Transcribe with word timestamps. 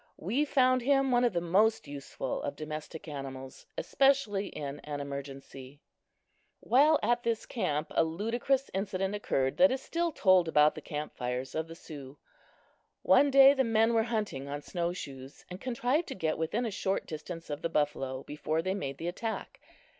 We 0.17 0.45
found 0.45 0.81
him 0.81 1.11
one 1.11 1.23
of 1.23 1.33
the 1.33 1.39
most 1.41 1.87
useful 1.87 2.41
of 2.41 2.55
domestic 2.55 3.07
animals, 3.07 3.67
especially 3.77 4.47
in 4.47 4.79
an 4.79 4.99
emergency. 4.99 5.79
While 6.59 6.97
at 7.03 7.21
this 7.21 7.45
camp 7.45 7.91
a 7.91 8.03
ludicrous 8.03 8.71
incident 8.73 9.13
occurred 9.13 9.57
that 9.57 9.69
is 9.71 9.79
still 9.79 10.11
told 10.11 10.47
about 10.47 10.73
the 10.73 10.81
camp 10.81 11.13
fires 11.15 11.53
of 11.53 11.67
the 11.67 11.75
Sioux. 11.75 12.17
One 13.03 13.29
day 13.29 13.53
the 13.53 13.63
men 13.63 13.93
were 13.93 14.01
hunting 14.09 14.47
on 14.47 14.63
snow 14.63 14.91
shoes, 14.91 15.45
and 15.51 15.61
contrived 15.61 16.07
to 16.07 16.15
get 16.15 16.35
within 16.39 16.65
a 16.65 16.71
short 16.71 17.05
distance 17.05 17.51
of 17.51 17.61
the 17.61 17.69
buffalo 17.69 18.23
before 18.23 18.63
they 18.63 18.73
made 18.73 18.97
the 18.97 19.07
attack. 19.07 19.59